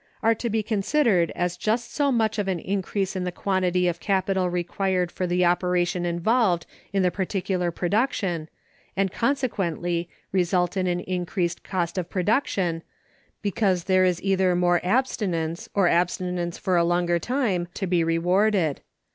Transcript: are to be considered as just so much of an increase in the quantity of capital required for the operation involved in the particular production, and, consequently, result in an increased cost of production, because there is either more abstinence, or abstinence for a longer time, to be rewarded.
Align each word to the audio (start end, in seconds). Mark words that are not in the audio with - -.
are 0.23 0.33
to 0.33 0.49
be 0.49 0.63
considered 0.63 1.31
as 1.35 1.55
just 1.55 1.93
so 1.93 2.11
much 2.11 2.39
of 2.39 2.47
an 2.47 2.57
increase 2.57 3.15
in 3.15 3.23
the 3.23 3.31
quantity 3.31 3.87
of 3.87 3.99
capital 3.99 4.49
required 4.49 5.11
for 5.11 5.27
the 5.27 5.45
operation 5.45 6.07
involved 6.07 6.65
in 6.91 7.03
the 7.03 7.11
particular 7.11 7.69
production, 7.69 8.49
and, 8.97 9.11
consequently, 9.11 10.09
result 10.31 10.75
in 10.75 10.87
an 10.87 11.01
increased 11.01 11.63
cost 11.63 11.99
of 11.99 12.09
production, 12.09 12.81
because 13.43 13.83
there 13.83 14.03
is 14.03 14.19
either 14.23 14.55
more 14.55 14.81
abstinence, 14.83 15.69
or 15.75 15.87
abstinence 15.87 16.57
for 16.57 16.75
a 16.77 16.83
longer 16.83 17.19
time, 17.19 17.67
to 17.75 17.85
be 17.85 18.03
rewarded. 18.03 18.81